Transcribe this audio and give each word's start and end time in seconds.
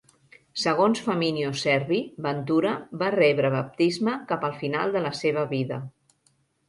Segons 0.61 1.01
Faminio 1.07 1.51
Servi, 1.63 1.99
Ventura 2.27 2.71
va 3.03 3.11
rebre 3.19 3.53
baptisme 3.57 4.17
cap 4.33 4.49
al 4.49 4.57
final 4.63 4.95
de 4.97 5.05
la 5.09 5.13
seva 5.23 5.45
vida. 5.53 5.79